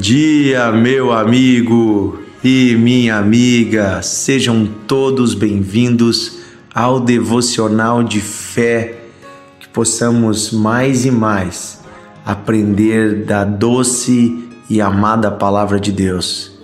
[0.00, 4.00] dia, meu amigo e minha amiga.
[4.00, 6.38] Sejam todos bem-vindos
[6.74, 8.98] ao devocional de fé,
[9.60, 11.80] que possamos mais e mais
[12.24, 16.58] aprender da doce e amada palavra de Deus.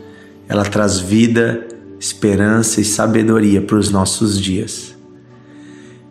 [0.49, 1.69] Ela traz vida,
[2.01, 4.97] esperança e sabedoria para os nossos dias.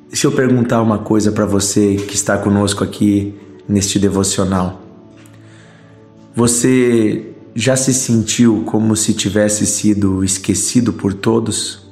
[0.10, 3.34] Deixa eu perguntar uma coisa para você que está conosco aqui
[3.68, 4.85] neste devocional.
[6.36, 11.88] Você já se sentiu como se tivesse sido esquecido por todos?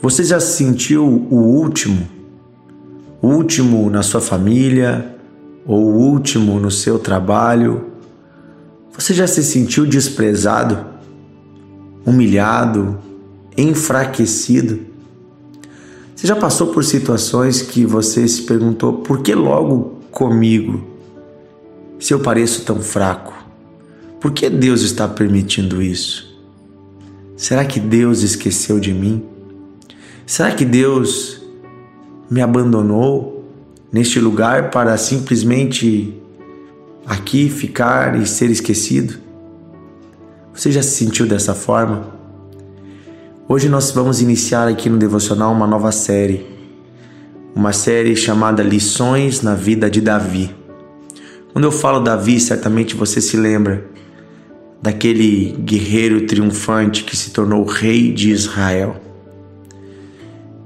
[0.00, 2.08] Você já se sentiu o último?
[3.20, 5.16] O último na sua família
[5.66, 7.86] ou o último no seu trabalho?
[8.96, 10.86] Você já se sentiu desprezado,
[12.06, 13.00] humilhado,
[13.56, 14.78] enfraquecido?
[16.14, 20.97] Você já passou por situações que você se perguntou por que logo comigo?
[21.98, 23.34] Se eu pareço tão fraco?
[24.20, 26.28] Por que Deus está permitindo isso?
[27.36, 29.24] Será que Deus esqueceu de mim?
[30.26, 31.40] Será que Deus
[32.30, 33.44] me abandonou
[33.92, 36.14] neste lugar para simplesmente
[37.06, 39.18] aqui ficar e ser esquecido?
[40.52, 42.18] Você já se sentiu dessa forma?
[43.48, 46.44] Hoje nós vamos iniciar aqui no devocional uma nova série,
[47.54, 50.57] uma série chamada Lições na Vida de Davi.
[51.52, 53.84] Quando eu falo Davi, certamente você se lembra
[54.80, 58.96] daquele guerreiro triunfante que se tornou rei de Israel.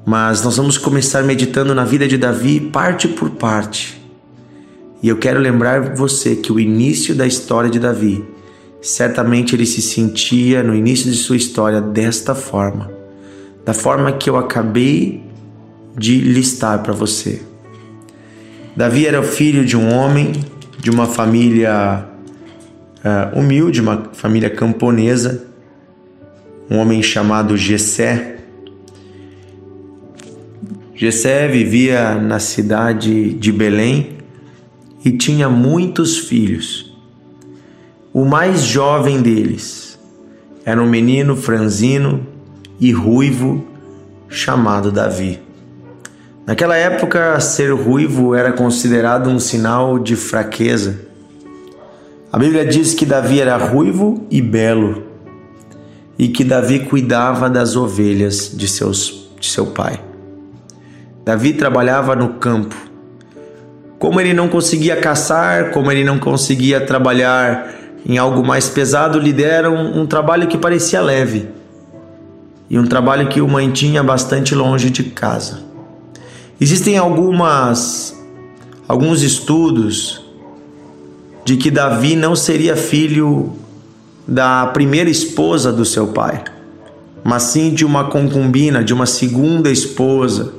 [0.05, 4.02] Mas nós vamos começar meditando na vida de Davi parte por parte.
[5.02, 8.24] E eu quero lembrar você que o início da história de Davi,
[8.80, 12.91] certamente ele se sentia no início de sua história desta forma,
[13.64, 15.24] da forma que eu acabei
[15.96, 17.42] de listar para você.
[18.77, 20.33] Davi era o filho de um homem
[20.82, 22.04] de uma família
[23.04, 25.46] uh, humilde, uma família camponesa,
[26.68, 28.38] um homem chamado Gessé.
[30.92, 34.18] Gessé vivia na cidade de Belém
[35.04, 36.92] e tinha muitos filhos.
[38.12, 39.96] O mais jovem deles
[40.64, 42.26] era um menino franzino
[42.80, 43.64] e ruivo
[44.28, 45.38] chamado Davi.
[46.47, 51.01] Naquela época, ser ruivo era considerado um sinal de fraqueza.
[52.33, 55.05] A Bíblia diz que Davi era ruivo e belo
[56.19, 60.01] e que Davi cuidava das ovelhas de, seus, de seu pai.
[61.25, 62.74] Davi trabalhava no campo.
[63.98, 67.73] Como ele não conseguia caçar, como ele não conseguia trabalhar
[68.05, 71.48] em algo mais pesado, lhe deram um trabalho que parecia leve
[72.69, 75.71] e um trabalho que o mantinha bastante longe de casa.
[76.62, 78.17] Existem algumas
[78.86, 80.24] alguns estudos
[81.45, 83.55] de que Davi não seria filho
[84.28, 86.45] da primeira esposa do seu pai,
[87.24, 90.52] mas sim de uma concubina, de uma segunda esposa.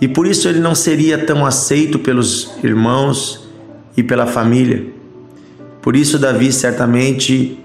[0.00, 3.46] E por isso ele não seria tão aceito pelos irmãos
[3.94, 4.86] e pela família.
[5.82, 7.58] Por isso Davi certamente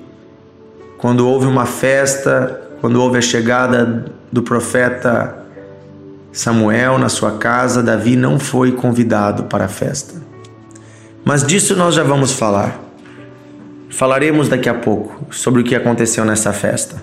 [0.97, 5.36] quando houve uma festa, quando houve a chegada do profeta
[6.37, 10.21] Samuel na sua casa, Davi não foi convidado para a festa.
[11.25, 12.79] Mas disso nós já vamos falar.
[13.89, 17.01] Falaremos daqui a pouco sobre o que aconteceu nessa festa.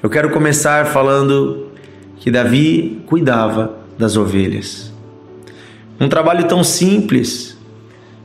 [0.00, 1.72] Eu quero começar falando
[2.18, 4.92] que Davi cuidava das ovelhas.
[5.98, 7.58] Um trabalho tão simples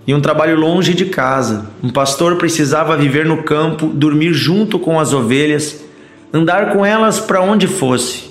[0.05, 1.65] e um trabalho longe de casa.
[1.81, 5.83] Um pastor precisava viver no campo, dormir junto com as ovelhas,
[6.31, 8.30] andar com elas para onde fosse.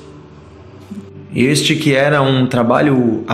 [1.35, 3.25] Este que era um trabalho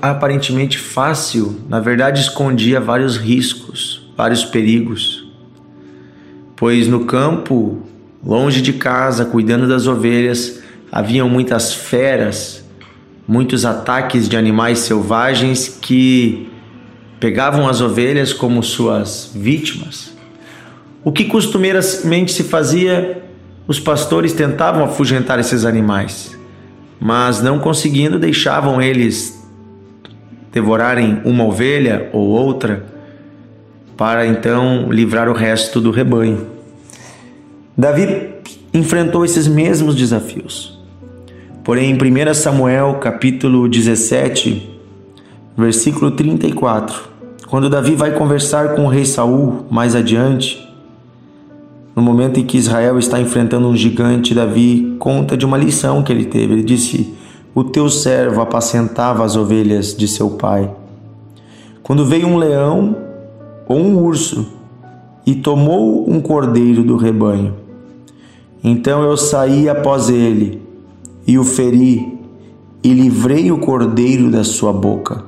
[0.00, 5.26] aparentemente fácil, na verdade escondia vários riscos, vários perigos.
[6.54, 7.82] Pois no campo,
[8.24, 12.64] longe de casa, cuidando das ovelhas, haviam muitas feras,
[13.26, 16.48] muitos ataques de animais selvagens que
[17.18, 20.16] pegavam as ovelhas como suas vítimas.
[21.02, 23.20] O que costumeiramente se fazia,
[23.66, 26.40] os pastores tentavam afugentar esses animais
[27.02, 29.44] mas não conseguindo, deixavam eles
[30.52, 32.86] devorarem uma ovelha ou outra,
[33.96, 36.46] para então livrar o resto do rebanho.
[37.76, 38.28] Davi
[38.72, 40.78] enfrentou esses mesmos desafios.
[41.64, 44.70] Porém, em 1 Samuel, capítulo 17,
[45.56, 47.02] versículo 34,
[47.48, 50.71] quando Davi vai conversar com o rei Saul mais adiante,
[51.94, 56.12] no momento em que Israel está enfrentando um gigante, Davi conta de uma lição que
[56.12, 56.54] ele teve.
[56.54, 57.14] Ele disse:
[57.54, 60.70] O teu servo apacentava as ovelhas de seu pai.
[61.82, 62.96] Quando veio um leão
[63.68, 64.46] ou um urso,
[65.26, 67.54] e tomou um cordeiro do rebanho.
[68.62, 70.62] Então eu saí após ele
[71.26, 72.18] e o feri
[72.82, 75.24] e livrei o cordeiro da sua boca.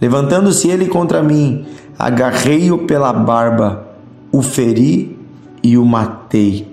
[0.00, 1.64] Levantando-se ele contra mim,
[1.98, 3.86] agarrei-o pela barba,
[4.32, 5.18] o feri
[5.62, 6.66] e o matei.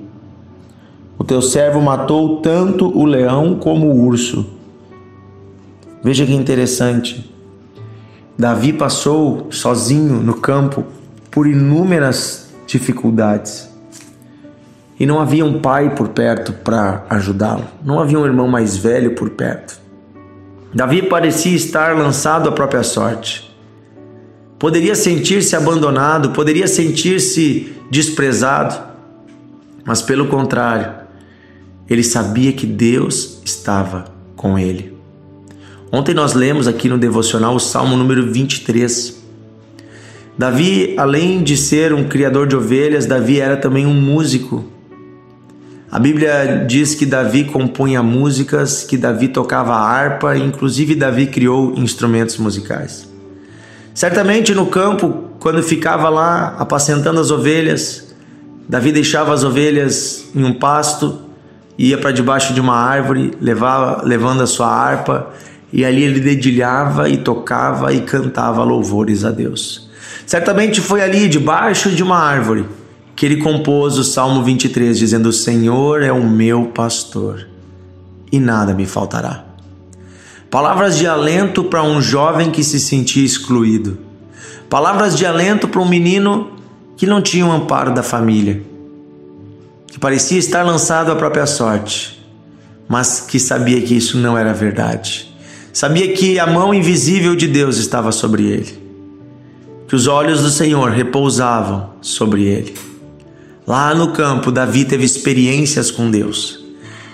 [1.18, 4.46] O teu servo matou tanto o leão como o urso.
[6.04, 7.34] Veja que interessante.
[8.38, 10.86] Davi passou sozinho no campo
[11.32, 13.68] por inúmeras dificuldades.
[15.00, 17.66] E não havia um pai por perto para ajudá-lo.
[17.84, 19.80] Não havia um irmão mais velho por perto.
[20.74, 23.48] Davi parecia estar lançado à própria sorte.
[24.60, 28.76] Poderia sentir-se abandonado, poderia sentir-se desprezado,
[29.86, 30.94] mas pelo contrário,
[31.90, 34.06] ele sabia que Deus estava
[34.36, 34.98] com ele.
[35.92, 39.16] Ontem nós lemos aqui no devocional o Salmo número 23.
[40.38, 44.66] Davi, além de ser um criador de ovelhas, Davi era também um músico.
[45.90, 52.38] A Bíblia diz que Davi compunha músicas, que Davi tocava harpa, inclusive Davi criou instrumentos
[52.38, 53.08] musicais.
[53.98, 58.14] Certamente no campo, quando ficava lá apacentando as ovelhas,
[58.70, 61.20] Davi deixava as ovelhas em um pasto,
[61.80, 65.30] ia para debaixo de uma árvore, levava, levando a sua harpa,
[65.74, 69.90] e ali ele dedilhava e tocava e cantava louvores a Deus.
[70.28, 72.68] Certamente foi ali, debaixo de uma árvore,
[73.16, 77.48] que ele compôs o Salmo 23, dizendo: O Senhor é o meu pastor
[78.32, 79.47] e nada me faltará.
[80.50, 83.98] Palavras de alento para um jovem que se sentia excluído.
[84.70, 86.52] Palavras de alento para um menino
[86.96, 88.62] que não tinha o um amparo da família,
[89.88, 92.26] que parecia estar lançado à própria sorte,
[92.88, 95.32] mas que sabia que isso não era verdade.
[95.74, 98.82] Sabia que a mão invisível de Deus estava sobre ele,
[99.88, 102.74] que os olhos do Senhor repousavam sobre ele.
[103.66, 106.64] Lá no campo, Davi teve experiências com Deus,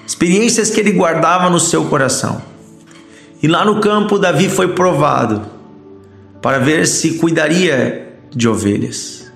[0.06, 2.53] experiências que ele guardava no seu coração.
[3.44, 5.42] E lá no campo, Davi foi provado
[6.42, 9.30] para ver se cuidaria de ovelhas.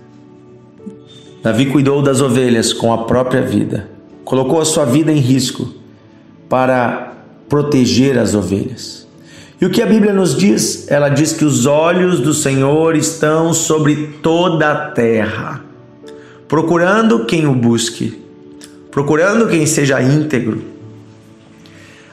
[1.44, 3.90] Davi cuidou das ovelhas com a própria vida,
[4.24, 5.74] colocou a sua vida em risco
[6.48, 7.16] para
[7.50, 9.06] proteger as ovelhas.
[9.60, 10.90] E o que a Bíblia nos diz?
[10.90, 15.66] Ela diz que os olhos do Senhor estão sobre toda a terra,
[16.48, 18.22] procurando quem o busque,
[18.90, 20.77] procurando quem seja íntegro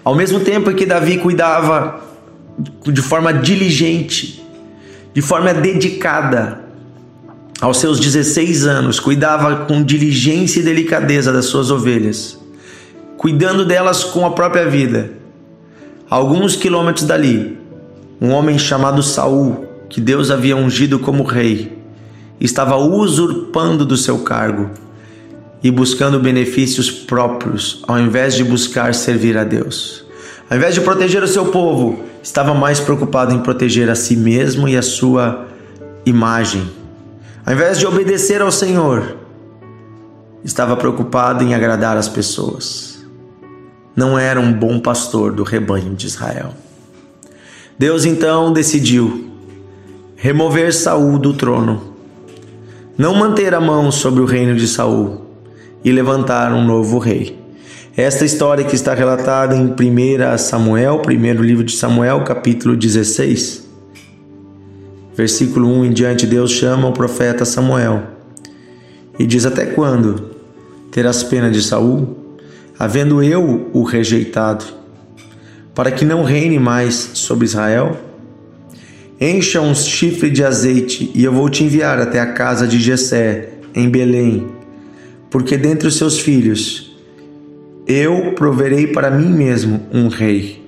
[0.05, 2.01] ao mesmo tempo que Davi cuidava
[2.87, 4.45] de forma diligente,
[5.15, 6.63] de forma dedicada,
[7.61, 12.39] aos seus 16 anos, cuidava com diligência e delicadeza das suas ovelhas,
[13.17, 15.13] cuidando delas com a própria vida.
[16.11, 17.59] alguns quilômetros dali,
[18.21, 21.79] um homem chamado Saul, que Deus havia ungido como rei,
[22.39, 24.71] estava usurpando do seu cargo
[25.65, 30.05] e buscando benefícios próprios, ao invés de buscar servir a Deus.
[30.51, 34.69] Ao invés de proteger o seu povo, estava mais preocupado em proteger a si mesmo
[34.69, 35.47] e a sua
[36.05, 36.71] imagem.
[37.47, 39.17] Ao invés de obedecer ao Senhor,
[40.45, 43.03] estava preocupado em agradar as pessoas.
[43.97, 46.53] Não era um bom pastor do rebanho de Israel.
[47.79, 49.31] Deus então decidiu
[50.15, 51.95] remover Saul do trono,
[52.99, 55.24] não manter a mão sobre o reino de Saul,
[55.85, 57.39] e levantar um novo rei.
[57.97, 63.69] Esta história que está relatada em 1 Samuel, primeiro livro de Samuel, capítulo 16,
[65.15, 68.03] versículo 1 em diante, Deus chama o profeta Samuel
[69.17, 70.31] e diz: Até quando
[70.91, 72.17] terás pena de Saul,
[72.77, 74.65] havendo eu o rejeitado,
[75.75, 77.97] para que não reine mais sobre Israel?
[79.21, 83.51] Encha um chifre de azeite e eu vou te enviar até a casa de Jessé,
[83.73, 84.49] em Belém,
[85.35, 86.97] porque dentre os seus filhos
[87.89, 90.63] eu proverei para mim mesmo um rei.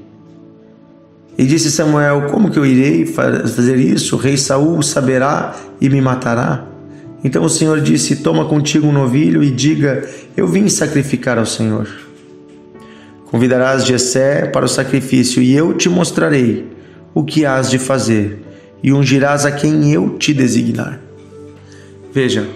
[1.38, 4.16] E disse Samuel: Como que eu irei fazer isso?
[4.16, 6.66] O rei Saul saberá e me matará.
[7.22, 10.04] Então o Senhor disse: Toma contigo um novilho e diga:
[10.36, 11.86] Eu vim sacrificar ao Senhor.
[13.26, 16.66] Convidarás Jessé para o sacrifício e eu te mostrarei
[17.14, 18.42] o que hás de fazer
[18.82, 21.00] e ungirás a quem eu te designar.
[22.12, 22.48] Veja,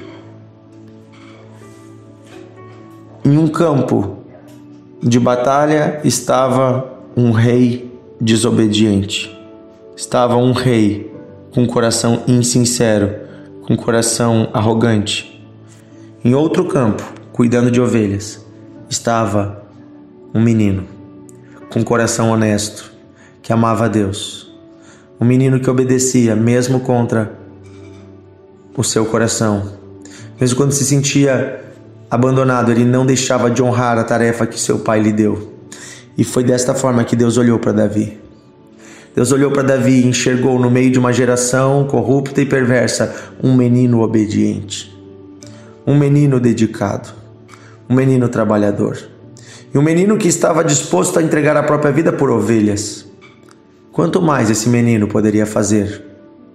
[3.23, 4.17] Em um campo
[5.03, 9.39] de batalha estava um rei desobediente.
[9.95, 11.13] Estava um rei
[11.53, 13.15] com coração insincero,
[13.67, 15.47] com coração arrogante.
[16.25, 18.43] Em outro campo, cuidando de ovelhas,
[18.89, 19.65] estava
[20.33, 20.85] um menino
[21.71, 22.91] com coração honesto,
[23.43, 24.51] que amava a Deus.
[25.21, 27.39] Um menino que obedecia mesmo contra
[28.75, 29.73] o seu coração.
[30.41, 31.70] Mesmo quando se sentia
[32.11, 35.53] abandonado, ele não deixava de honrar a tarefa que seu pai lhe deu.
[36.19, 38.19] E foi desta forma que Deus olhou para Davi.
[39.15, 43.55] Deus olhou para Davi e enxergou no meio de uma geração corrupta e perversa um
[43.55, 44.97] menino obediente,
[45.87, 47.09] um menino dedicado,
[47.89, 48.99] um menino trabalhador
[49.73, 53.07] e um menino que estava disposto a entregar a própria vida por ovelhas.
[53.93, 56.05] Quanto mais esse menino poderia fazer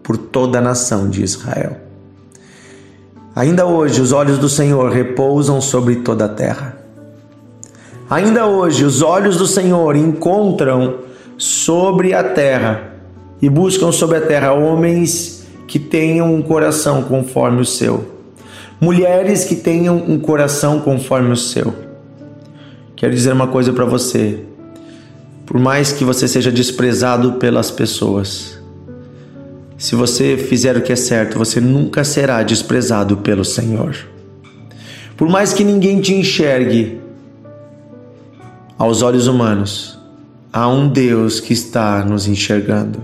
[0.03, 1.84] por toda a nação de Israel?
[3.35, 6.77] Ainda hoje os olhos do Senhor repousam sobre toda a terra.
[8.09, 10.99] Ainda hoje os olhos do Senhor encontram
[11.37, 12.93] sobre a terra
[13.41, 18.05] e buscam sobre a terra homens que tenham um coração conforme o seu,
[18.79, 21.73] mulheres que tenham um coração conforme o seu.
[22.95, 24.39] Quero dizer uma coisa para você.
[25.45, 28.57] Por mais que você seja desprezado pelas pessoas,
[29.77, 33.95] se você fizer o que é certo, você nunca será desprezado pelo Senhor.
[35.17, 36.99] Por mais que ninguém te enxergue
[38.77, 39.99] aos olhos humanos,
[40.51, 42.99] há um Deus que está nos enxergando.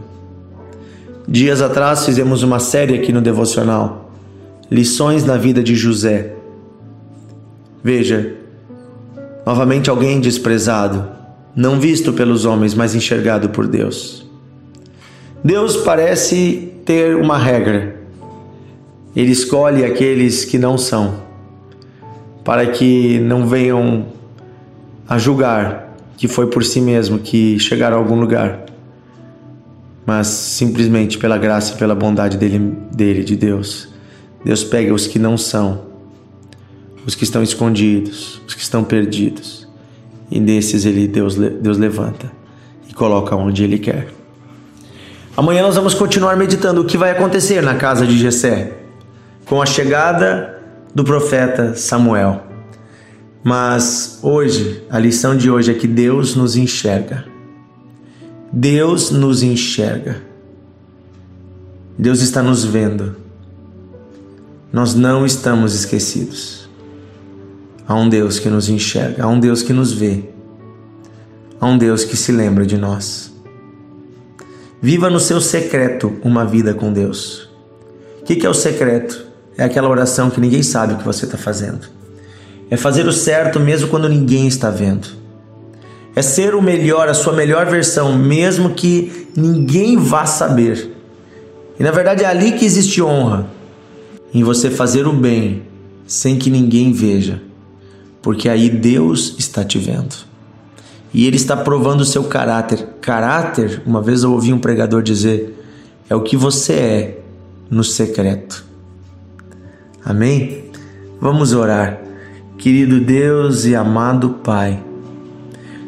[1.28, 4.10] Dias atrás fizemos uma série aqui no devocional,
[4.70, 6.34] Lições na vida de José.
[7.84, 8.36] Veja,
[9.46, 11.06] novamente alguém desprezado,
[11.54, 14.31] não visto pelos homens, mas enxergado por Deus.
[15.44, 17.96] Deus parece ter uma regra.
[19.16, 21.16] Ele escolhe aqueles que não são,
[22.44, 24.06] para que não venham
[25.08, 28.66] a julgar que foi por si mesmo que chegaram a algum lugar,
[30.06, 32.60] mas simplesmente pela graça e pela bondade dele,
[32.94, 33.90] dele, de Deus.
[34.46, 35.82] Deus pega os que não são,
[37.08, 39.68] os que estão escondidos, os que estão perdidos,
[40.30, 42.32] e desses ele Deus, Deus levanta
[42.88, 44.21] e coloca onde ele quer.
[45.36, 48.74] Amanhã nós vamos continuar meditando o que vai acontecer na casa de Jessé
[49.46, 50.62] com a chegada
[50.94, 52.44] do profeta Samuel.
[53.44, 57.26] Mas hoje, a lição de hoje é que Deus nos enxerga.
[58.52, 60.22] Deus nos enxerga.
[61.98, 63.16] Deus está nos vendo.
[64.72, 66.70] Nós não estamos esquecidos.
[67.88, 70.24] Há um Deus que nos enxerga, há um Deus que nos vê,
[71.60, 73.31] há um Deus que se lembra de nós.
[74.82, 77.50] Viva no seu secreto uma vida com Deus.
[78.22, 79.26] O que é o secreto?
[79.58, 82.02] É aquela oração que ninguém sabe o que você está fazendo
[82.72, 85.10] é fazer o certo mesmo quando ninguém está vendo.
[86.16, 90.96] É ser o melhor, a sua melhor versão, mesmo que ninguém vá saber.
[91.78, 93.46] E na verdade é ali que existe honra,
[94.34, 95.64] em você fazer o bem
[96.08, 97.42] sem que ninguém veja,
[98.22, 100.31] porque aí Deus está te vendo.
[101.14, 102.88] E Ele está provando o seu caráter.
[103.02, 105.58] Caráter, uma vez eu ouvi um pregador dizer,
[106.10, 107.20] é o que você é
[107.70, 108.66] no secreto.
[110.04, 110.66] Amém?
[111.20, 112.02] Vamos orar.
[112.58, 114.84] Querido Deus e amado Pai,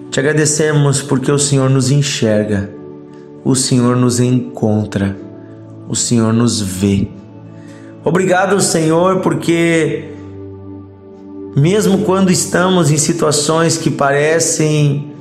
[0.10, 2.70] te agradecemos porque o Senhor nos enxerga,
[3.44, 5.16] o Senhor nos encontra,
[5.88, 7.08] o Senhor nos vê.
[8.04, 10.10] Obrigado, Senhor, porque
[11.56, 15.13] mesmo quando estamos em situações que parecem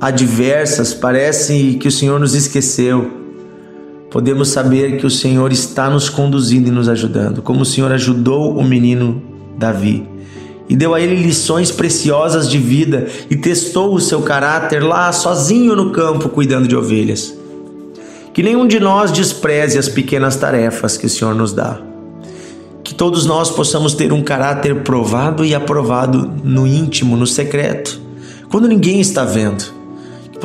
[0.00, 3.10] adversas, parece que o Senhor nos esqueceu,
[4.10, 8.56] podemos saber que o Senhor está nos conduzindo e nos ajudando, como o Senhor ajudou
[8.56, 9.22] o menino
[9.58, 10.14] Davi
[10.68, 15.76] e deu a ele lições preciosas de vida e testou o seu caráter lá sozinho
[15.76, 17.36] no campo cuidando de ovelhas.
[18.32, 21.80] Que nenhum de nós despreze as pequenas tarefas que o Senhor nos dá.
[22.82, 28.00] Que todos nós possamos ter um caráter provado e aprovado no íntimo, no secreto,
[28.50, 29.64] quando ninguém está vendo.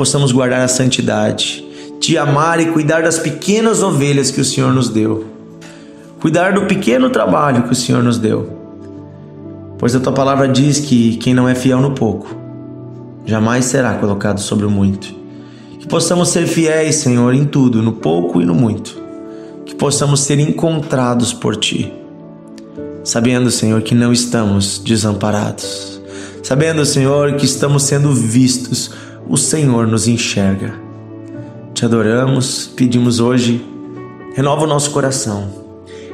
[0.00, 1.62] Possamos guardar a santidade,
[2.00, 5.26] te amar e cuidar das pequenas ovelhas que o Senhor nos deu.
[6.22, 8.48] Cuidar do pequeno trabalho que o Senhor nos deu
[9.78, 12.34] Pois a tua palavra diz que quem não é fiel no pouco,
[13.26, 15.14] jamais será colocado sobre o muito.
[15.78, 18.96] Que possamos ser fiéis, Senhor, em tudo, no pouco e no muito.
[19.66, 21.92] Que possamos ser encontrados por ti.
[23.04, 26.00] Sabendo, Senhor, que não estamos desamparados.
[26.42, 28.90] Sabendo, Senhor, que estamos sendo vistos,
[29.30, 30.74] o Senhor nos enxerga.
[31.72, 33.64] Te adoramos, pedimos hoje,
[34.34, 35.60] renova o nosso coração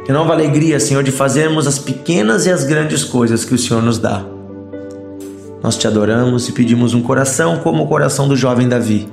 [0.07, 3.83] Renova a alegria, Senhor, de fazermos as pequenas e as grandes coisas que o Senhor
[3.83, 4.25] nos dá.
[5.61, 9.09] Nós te adoramos e pedimos um coração como o coração do jovem Davi.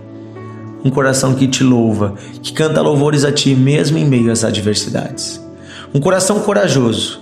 [0.85, 5.43] Um coração que te louva, que canta louvores a ti mesmo em meio às adversidades.
[5.91, 7.19] Um coração corajoso,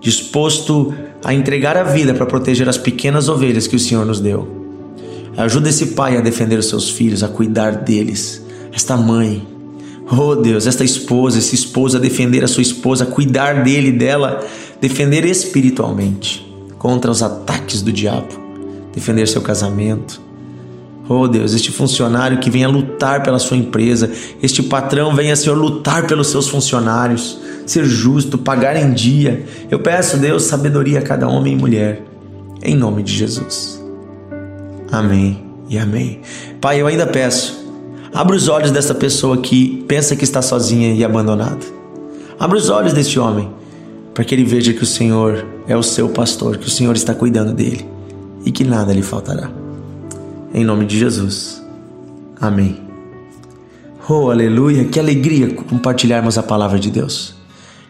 [0.00, 4.67] disposto a entregar a vida para proteger as pequenas ovelhas que o Senhor nos deu.
[5.38, 8.44] Ajuda esse pai a defender os seus filhos, a cuidar deles.
[8.72, 9.46] Esta mãe,
[10.10, 14.44] Oh Deus, esta esposa, esse esposo a defender a sua esposa, cuidar dele, dela,
[14.80, 16.44] defender espiritualmente
[16.76, 18.34] contra os ataques do diabo,
[18.92, 20.20] defender seu casamento.
[21.08, 24.10] Oh Deus, este funcionário que venha lutar pela sua empresa,
[24.42, 29.46] este patrão venha, Senhor, lutar pelos seus funcionários, ser justo, pagar em dia.
[29.70, 32.02] Eu peço, Deus, sabedoria a cada homem e mulher,
[32.60, 33.77] em nome de Jesus.
[34.90, 36.20] Amém e amém.
[36.60, 37.66] Pai, eu ainda peço,
[38.12, 41.64] abra os olhos dessa pessoa que pensa que está sozinha e abandonada.
[42.40, 43.50] Abra os olhos deste homem,
[44.14, 47.14] para que ele veja que o Senhor é o seu pastor, que o Senhor está
[47.14, 47.86] cuidando dele
[48.44, 49.50] e que nada lhe faltará.
[50.54, 51.62] Em nome de Jesus.
[52.40, 52.80] Amém.
[54.08, 54.84] Oh, aleluia!
[54.86, 57.34] Que alegria compartilharmos a palavra de Deus.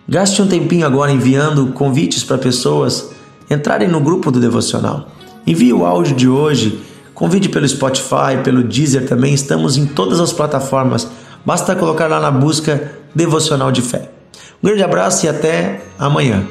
[0.08, 3.10] Gaste um tempinho agora enviando convites para pessoas
[3.48, 5.08] entrarem no grupo do devocional.
[5.46, 6.80] Envie o áudio de hoje,
[7.18, 9.34] convide pelo Spotify, pelo Deezer também.
[9.34, 11.08] Estamos em todas as plataformas.
[11.44, 14.08] Basta colocar lá na busca Devocional de Fé.
[14.62, 16.46] Um grande abraço e até amanhã.